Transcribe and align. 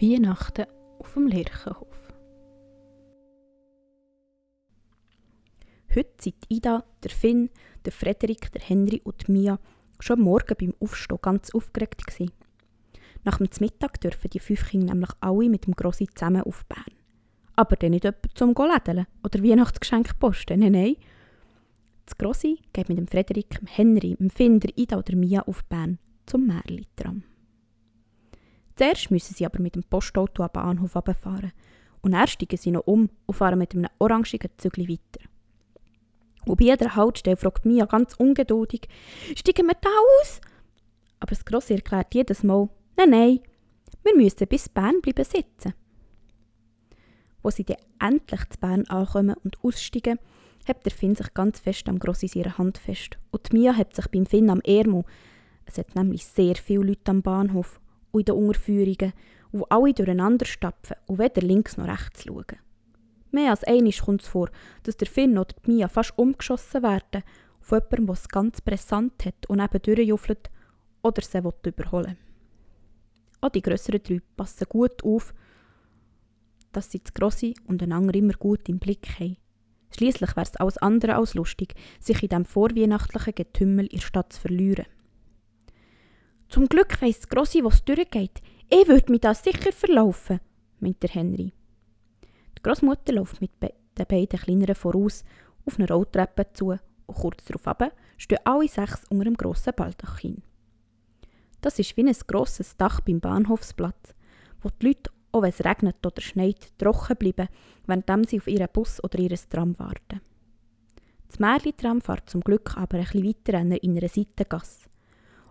Weihnachten 0.00 0.66
auf 1.00 1.14
dem 1.14 1.26
Lerchenhof. 1.26 2.12
Heute 5.92 6.12
sind 6.20 6.36
Ida, 6.48 6.84
der 7.02 7.10
Finn, 7.10 7.50
der 7.84 7.90
Frederik, 7.90 8.52
der 8.52 8.60
Henry 8.60 9.00
und 9.02 9.28
Mia 9.28 9.58
schon 9.98 10.20
morgen 10.20 10.54
beim 10.56 10.74
Aufstehen 10.78 11.18
ganz 11.20 11.52
aufgeregt 11.52 12.06
gewesen. 12.06 12.30
Nach 13.24 13.38
dem 13.38 13.48
Mittag 13.58 14.00
dürfen 14.00 14.30
die 14.30 14.38
fünf 14.38 14.68
Kinder 14.68 14.94
nämlich 14.94 15.10
alle 15.18 15.48
mit 15.48 15.66
dem 15.66 15.74
Grossi 15.74 16.06
zusammen 16.06 16.42
auf 16.42 16.64
Bern. 16.66 16.94
Aber 17.56 17.74
dann 17.74 17.90
nicht 17.90 18.04
jemand 18.04 18.38
zum 18.38 18.54
Lädeln 18.54 19.06
oder 19.24 19.42
Weihnachtsgeschenk 19.42 20.16
posten, 20.20 20.60
nein, 20.60 20.72
nein. 20.72 20.96
Das 22.06 22.16
Grossi 22.16 22.60
geht 22.72 22.88
mit 22.88 22.98
dem 22.98 23.08
Frederik, 23.08 23.58
dem 23.58 23.66
Henry, 23.66 24.14
dem 24.14 24.30
Finn, 24.30 24.60
der 24.60 24.78
Ida 24.78 24.96
oder 24.96 25.16
Mia 25.16 25.42
auf 25.42 25.64
Bern 25.64 25.98
zum 26.24 26.46
Märli-Tram. 26.46 27.24
Zuerst 28.78 29.10
müssen 29.10 29.34
sie 29.34 29.44
aber 29.44 29.60
mit 29.60 29.74
dem 29.74 29.82
Postauto 29.82 30.44
am 30.44 30.50
Bahnhof 30.52 30.94
runterfahren. 30.94 31.52
Und 32.00 32.12
dann 32.12 32.28
steigen 32.28 32.56
sie 32.56 32.70
noch 32.70 32.86
um 32.86 33.10
und 33.26 33.34
fahren 33.34 33.58
mit 33.58 33.74
einem 33.74 33.88
orangigen 33.98 34.50
Zügel 34.56 34.88
weiter. 34.88 35.28
Und 36.46 36.60
bei 36.60 36.66
jeder 36.66 36.94
Haltestelle 36.94 37.36
fragt 37.36 37.66
Mia 37.66 37.86
ganz 37.86 38.14
ungeduldig, 38.14 38.82
steigen 39.34 39.66
wir 39.66 39.76
da 39.80 39.88
aus? 40.20 40.40
Aber 41.18 41.30
das 41.30 41.44
Grosse 41.44 41.74
erklärt 41.74 42.14
jedes 42.14 42.44
Mal, 42.44 42.68
nein, 42.96 43.10
nein, 43.10 43.40
wir 44.04 44.14
müssen 44.14 44.46
bis 44.46 44.68
Bern 44.68 45.00
bleiben 45.02 45.24
sitzen. 45.24 45.74
Wo 47.42 47.50
sie 47.50 47.64
dann 47.64 47.78
endlich 47.98 48.48
zu 48.48 48.60
Bern 48.60 48.86
ankommen 48.86 49.34
und 49.42 49.58
aussteigen, 49.64 50.20
hebt 50.66 50.86
der 50.86 50.92
Finn 50.92 51.16
sich 51.16 51.34
ganz 51.34 51.58
fest 51.58 51.88
am 51.88 51.98
Grossi 51.98 52.30
ihrer 52.32 52.58
Hand 52.58 52.78
fest. 52.78 53.18
Und 53.32 53.52
Mia 53.52 53.72
hebt 53.72 53.96
sich 53.96 54.06
beim 54.06 54.24
Finn 54.24 54.50
am 54.50 54.60
Ärmel. 54.60 55.02
Es 55.66 55.78
hat 55.78 55.96
nämlich 55.96 56.24
sehr 56.24 56.54
viele 56.54 56.84
Leute 56.84 57.10
am 57.10 57.22
Bahnhof 57.22 57.80
und 58.10 58.20
in 58.20 58.24
den 58.26 58.34
Unterführungen, 58.34 59.12
wo 59.52 59.64
alle 59.64 59.94
durcheinander 59.94 60.46
stapfen 60.46 60.96
und 61.06 61.18
weder 61.18 61.42
links 61.42 61.76
noch 61.76 61.88
rechts 61.88 62.24
schauen. 62.24 62.58
Mehr 63.30 63.50
als 63.50 63.64
einmal 63.64 63.92
kommt 63.92 64.22
es 64.22 64.28
vor, 64.28 64.50
dass 64.84 64.96
der 64.96 65.08
Finn 65.08 65.38
oder 65.38 65.54
die 65.64 65.70
Mia 65.70 65.88
fast 65.88 66.16
umgeschossen 66.16 66.82
werden 66.82 67.22
von 67.60 67.80
jemandem, 67.80 68.06
der 68.06 68.14
es 68.14 68.28
ganz 68.28 68.60
brisant 68.60 69.24
hat 69.26 69.46
und 69.48 69.60
eben 69.60 69.82
durchjuffelt 69.82 70.50
oder 71.02 71.22
sie 71.22 71.38
überholen 71.38 72.06
will. 72.06 72.16
Auch 73.40 73.50
die 73.50 73.62
grösseren 73.62 74.02
drei 74.02 74.20
passen 74.36 74.66
gut 74.68 75.04
auf, 75.04 75.34
dass 76.72 76.90
sie 76.90 77.00
das 77.00 77.14
Grosse 77.14 77.54
und 77.66 77.82
einander 77.82 78.14
immer 78.14 78.32
gut 78.34 78.68
im 78.68 78.78
Blick 78.78 79.08
haben. 79.20 79.36
Schließlich 79.94 80.36
wäre 80.36 80.46
es 80.46 80.56
alles 80.56 80.78
andere 80.78 81.16
als 81.16 81.34
lustig, 81.34 81.74
sich 82.00 82.22
in 82.22 82.28
diesem 82.28 82.44
vorweihnachtlichen 82.44 83.34
Getümmel 83.34 83.86
in 83.86 83.98
der 83.98 84.06
Stadt 84.06 84.32
zu 84.32 84.40
verlieren. 84.40 84.86
Zum 86.48 86.66
Glück 86.66 87.00
weiss 87.02 87.20
das 87.20 87.28
Grossi, 87.28 87.62
was 87.62 87.84
durchgeht. 87.84 88.40
Ich 88.70 88.88
würde 88.88 89.12
mich 89.12 89.20
da 89.20 89.34
sicher 89.34 89.70
verlaufen, 89.70 90.40
meint 90.80 91.02
der 91.02 91.10
Henry. 91.10 91.52
Die 92.56 92.62
Großmutter 92.62 93.12
läuft 93.12 93.40
mit 93.40 93.58
be 93.60 93.72
den 93.98 94.06
beiden 94.06 94.38
Kleineren 94.38 94.74
voraus 94.74 95.24
auf 95.66 95.78
eine 95.78 95.88
Rolltreppe 95.88 96.46
zu 96.52 96.68
und 96.68 97.14
kurz 97.14 97.44
darauf 97.44 97.92
stehen 98.16 98.38
alle 98.44 98.68
sechs 98.68 99.04
unter 99.10 99.26
einem 99.26 99.36
grossen 99.36 99.72
Baldachin. 99.76 100.42
Das 101.60 101.78
ist 101.78 101.96
wie 101.96 102.06
ein 102.06 102.16
grosses 102.26 102.76
Dach 102.76 103.00
beim 103.00 103.20
Bahnhofsplatz, 103.20 104.14
wo 104.62 104.70
die 104.70 104.86
Leute, 104.86 105.10
auch 105.32 105.42
wenn 105.42 105.50
es 105.50 105.64
regnet 105.64 106.06
oder 106.06 106.22
schneit, 106.22 106.78
trocken 106.78 107.16
bleiben, 107.16 107.48
während 107.86 108.30
sie 108.30 108.38
auf 108.38 108.46
ihren 108.46 108.68
Bus 108.72 109.02
oder 109.02 109.18
ihr 109.18 109.36
Tram 109.50 109.78
warten. 109.78 110.20
Das 111.26 111.38
Märli-Tram 111.40 112.00
fährt 112.00 112.30
zum 112.30 112.40
Glück 112.40 112.76
aber 112.76 112.98
ein 112.98 113.04
bisschen 113.04 113.26
weiter 113.26 113.58
in 113.58 113.96
einer 113.98 114.08
Seitengasse. 114.08 114.87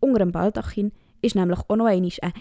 Unter 0.00 0.20
dem 0.20 0.32
Baldachin 0.32 0.92
ist 1.22 1.34
nämlich 1.34 1.58
auch 1.68 1.76
noch 1.76 1.86
einmal 1.86 2.12
ein 2.22 2.32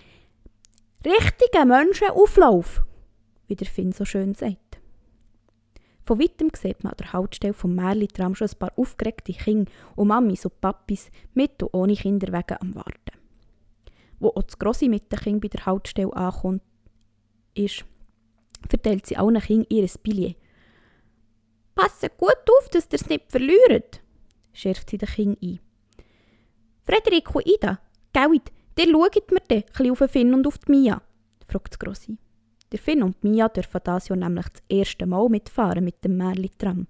richtiger 1.05 1.65
Menschenauflauf, 1.65 2.83
wie 3.47 3.55
der 3.55 3.67
Finn 3.67 3.91
so 3.91 4.05
schön 4.05 4.33
sagt. 4.33 4.79
Von 6.05 6.19
weitem 6.19 6.49
sieht 6.55 6.83
man 6.83 6.93
an 6.93 6.97
der 6.97 7.13
Haltestelle 7.13 7.53
vom 7.53 7.75
Märli-Tram 7.75 8.33
schon 8.33 8.47
ein 8.47 8.57
paar 8.57 8.73
aufgeregte 8.77 9.33
Kinder 9.33 9.71
und 9.95 10.07
Mamis 10.07 10.45
und 10.45 10.59
Papis 10.59 11.11
mit 11.35 11.61
und 11.61 11.73
ohne 11.73 11.95
Kinderwegen 11.95 12.57
am 12.59 12.73
Warten. 12.73 13.17
Wo 14.19 14.29
auch 14.29 14.41
das 14.41 14.57
Grosse 14.57 14.89
mit 14.89 15.11
den 15.11 15.19
Kindern 15.19 15.41
bei 15.41 15.47
der 15.49 15.65
Haltestelle 15.67 16.11
ankommt, 16.13 16.63
ist, 17.53 17.85
verteilt 18.67 19.05
sie 19.05 19.17
allen 19.17 19.39
Kindern 19.39 19.67
ihr 19.69 19.87
Billett. 20.01 20.37
Passet 21.75 22.17
gut 22.17 22.37
auf, 22.57 22.69
dass 22.69 22.85
ihr 22.85 22.93
es 22.93 23.07
nicht 23.07 23.31
verliert, 23.31 24.01
schärft 24.51 24.89
sie 24.89 24.97
den 24.97 25.09
Kindern 25.09 25.37
ein. 25.43 25.59
Frederik 26.89 27.35
und 27.35 27.45
Ida, 27.45 27.79
Geld, 28.13 28.51
ihr 28.79 28.91
schaut 28.91 29.31
mir 29.31 29.41
dann 29.47 29.91
auf 29.91 30.11
Finn 30.11 30.33
und 30.33 30.47
auf 30.47 30.57
die 30.57 30.71
Mia, 30.71 30.99
fragt 31.47 31.79
Grossi. 31.79 32.17
Der 32.71 32.79
Finn 32.79 33.03
und 33.03 33.23
Mia 33.23 33.47
dürfen 33.47 33.81
das 33.83 34.07
Jahr 34.07 34.17
nämlich 34.17 34.47
das 34.47 34.63
erste 34.67 35.05
Mal 35.05 35.29
mitfahren 35.29 35.83
mit 35.83 36.03
dem 36.03 36.17
Märli-Tram. 36.17 36.87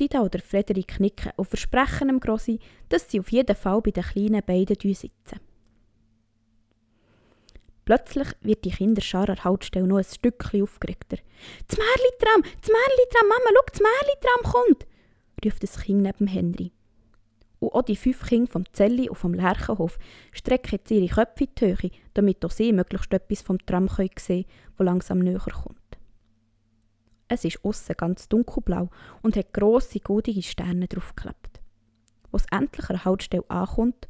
Ida 0.00 0.20
oder 0.20 0.40
Frederik 0.40 0.98
nicken 0.98 1.30
und 1.36 1.46
versprechen 1.46 2.08
dem 2.08 2.18
Grossi, 2.18 2.58
dass 2.88 3.08
sie 3.08 3.20
auf 3.20 3.30
jeden 3.30 3.54
Fall 3.54 3.80
bei 3.82 3.92
den 3.92 4.02
kleinen 4.02 4.42
beiden 4.44 4.76
sitzen. 4.94 5.38
Plötzlich 7.84 8.28
wird 8.40 8.64
die 8.64 8.72
Kinderschar 8.72 9.28
an 9.28 9.36
der 9.36 9.44
Haltestelle 9.44 9.86
noch 9.86 9.98
ein 9.98 10.04
Stückchen 10.04 10.60
aufgeregter. 10.60 11.18
«Das 11.68 11.78
Märli-Tram! 11.78 12.42
Das 12.42 12.68
Märli-Tram! 12.68 13.28
Mama, 13.28 13.50
schau, 13.54 13.64
das 13.70 13.80
Märli-Tram 13.80 14.52
kommt!» 14.52 14.86
ruft 15.44 15.62
das 15.62 15.80
Kind 15.80 16.02
neben 16.02 16.26
Henry. 16.26 16.72
Und 17.62 17.74
auch 17.74 17.82
die 17.82 17.94
fünf 17.94 18.26
Kinder 18.26 18.50
vom 18.50 18.64
Zelli 18.72 19.08
und 19.08 19.14
vom 19.14 19.34
Lerchenhof 19.34 19.96
strecken 20.32 20.80
ihre 20.88 21.14
Köpfe 21.14 21.44
in 21.44 21.50
die 21.56 21.66
Höhe, 21.66 21.90
damit 22.12 22.44
auch 22.44 22.50
sie 22.50 22.72
möglichst 22.72 23.12
etwas 23.12 23.40
vom 23.42 23.64
Tram 23.64 23.86
sehen 23.86 24.10
können, 24.16 24.44
das 24.76 24.84
langsam 24.84 25.20
näher 25.20 25.38
kommt. 25.38 25.78
Es 27.28 27.44
ist 27.44 27.64
aussen 27.64 27.94
ganz 27.96 28.28
dunkelblau 28.28 28.90
und 29.22 29.36
hat 29.36 29.52
grosse, 29.54 30.00
goldige 30.00 30.42
Sterne 30.42 30.88
draufgeklebt. 30.88 31.60
Als 32.32 32.46
endlich 32.50 32.86
der 32.86 33.04
Haltestelle 33.04 33.48
ankommt 33.48 34.08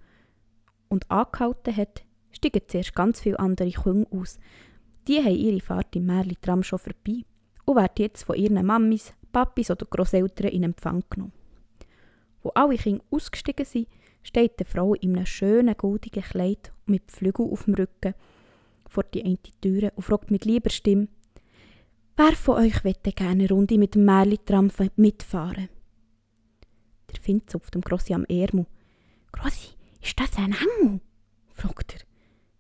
und 0.89 1.11
angehalten 1.11 1.77
hat, 1.77 2.05
steigen 2.31 2.63
zuerst 2.67 2.95
ganz 2.95 3.21
viele 3.21 3.39
andere 3.39 3.71
Kinder 3.71 4.09
aus. 4.13 4.39
Die 5.09 5.19
haben 5.19 5.37
ihre 5.37 5.61
Fahrt 5.61 5.95
im 5.95 6.07
Märli-Tram 6.07 6.63
schon 6.63 6.79
vorbei 6.79 7.27
und 7.67 7.77
werden 7.77 7.93
jetzt 7.99 8.23
von 8.23 8.37
ihren 8.37 8.65
Mamis, 8.65 9.13
Papis 9.31 9.71
oder 9.71 9.85
Grosseltern 9.85 10.49
in 10.49 10.63
Empfang 10.63 11.05
genommen. 11.11 11.42
Wo 12.43 12.51
alle 12.51 12.77
Kinder 12.77 13.05
ausgestiegen 13.11 13.65
sind, 13.65 13.89
steht 14.23 14.59
eine 14.59 14.69
Frau 14.69 14.95
in 14.95 15.17
einem 15.17 15.27
schönen, 15.27 15.77
goldigen 15.77 16.23
Kleid 16.23 16.73
mit 16.87 17.11
Flügel 17.11 17.51
auf 17.51 17.65
dem 17.65 17.75
Rücken 17.75 18.15
vor 18.89 19.05
die 19.05 19.25
eine 19.25 19.39
Tür 19.61 19.91
und 19.97 20.03
fragt 20.03 20.31
mit 20.31 20.45
lieber 20.45 20.71
Stimme, 20.71 21.09
Wer 22.15 22.37
von 22.37 22.59
euch 22.59 22.85
möchte 22.85 23.11
gerne 23.11 23.45
eine 23.45 23.49
Runde 23.49 23.79
mit 23.79 23.95
dem 23.95 24.05
Märli-Tram 24.05 24.71
mitfahren? 24.97 25.71
Der 27.11 27.21
Finn 27.21 27.47
zupft 27.47 27.75
dem 27.75 27.81
Grossi 27.81 28.13
am 28.13 28.27
Ärmel. 28.27 28.67
Grossi, 29.33 29.71
ist 30.03 30.21
das 30.21 30.37
ein 30.37 30.55
Engel? 30.55 31.01
fragt 31.55 31.95
er. 31.95 32.01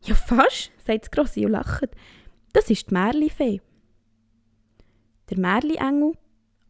Ja, 0.09 0.15
fast, 0.15 0.73
sagt 0.85 1.13
Grossi 1.13 1.45
und 1.45 1.53
lacht. 1.53 1.91
Das 2.55 2.71
ist 2.71 2.89
die 2.89 2.95
Märli-Fee. 2.95 3.61
Der 5.29 5.39
Märli-Engel, 5.39 6.15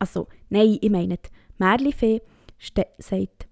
also, 0.00 0.26
nein, 0.50 0.78
ich 0.80 0.90
meine, 0.90 1.18
die 1.18 1.30
Märli-Fee 1.58 2.20
sagt, 2.98 3.48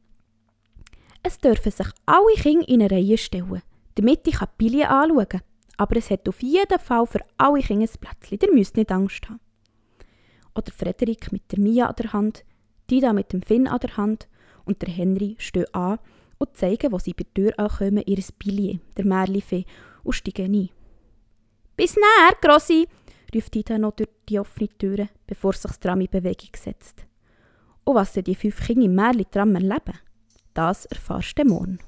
es 1.23 1.39
dürfen 1.39 1.73
sich 1.73 1.89
alle 2.07 2.35
Kinder 2.37 2.69
in 2.69 2.83
eine 2.83 2.91
Reihe 2.91 3.19
stellen, 3.19 3.63
damit 3.95 4.27
ich 4.27 4.39
die 4.39 4.47
Pille 4.57 4.89
anschauen 4.89 5.29
kann. 5.29 5.43
Aber 5.77 5.97
es 5.97 6.11
hat 6.11 6.29
auf 6.29 6.43
jeden 6.43 6.79
Fall 6.79 7.07
für 7.07 7.21
alle 7.37 7.61
Kinder 7.61 7.87
ein 7.87 8.17
Plätzchen. 8.21 8.51
Ihr 8.51 8.55
müsst 8.55 8.77
nicht 8.77 8.93
Angst 8.93 9.29
haben. 9.29 9.41
Oder 10.55 10.73
Frederik 10.73 11.33
mit 11.33 11.51
der 11.53 11.59
Mia 11.59 11.87
an 11.87 11.95
der 11.97 12.13
Hand, 12.13 12.45
Dida 12.91 13.13
mit 13.13 13.33
dem 13.33 13.43
Finn 13.43 13.69
an 13.69 13.81
der 13.81 13.97
Hand 13.97 14.29
und 14.65 14.83
der 14.83 14.89
Henry 14.89 15.37
stehen 15.39 15.73
an 15.73 15.99
und 16.39 16.57
zeigen, 16.57 16.93
wo 16.93 16.99
sie 16.99 17.13
bei 17.13 17.25
der 17.25 17.35
Tür 17.35 17.59
ankommen, 17.59 18.03
ihr 18.07 18.23
Billet, 18.39 18.81
der 18.97 19.05
Märlifee, 19.05 19.65
und 20.03 20.15
steigen 20.15 20.55
ein. 20.55 20.69
«Bis 21.77 21.97
näher, 21.97 22.37
Grossi!» 22.41 22.89
ruft 23.35 23.55
Dida 23.55 23.79
noch 23.79 23.93
durch 23.93 24.09
die 24.29 24.39
offene 24.39 24.69
Tür, 24.69 25.09
bevor 25.27 25.53
sich 25.53 25.63
das 25.63 25.81
Tram 25.81 26.01
in 26.01 26.11
Bewegung 26.11 26.51
setzt. 26.57 27.07
Und 27.91 27.97
was 27.97 28.13
die 28.13 28.37
fünf 28.37 28.65
Kinder 28.65 28.85
im 28.85 28.95
Märli-Tram 28.95 29.53
erleben, 29.57 29.99
das 30.55 30.85
erfährst 30.87 31.37
du 31.37 31.45
morgen. 31.45 31.81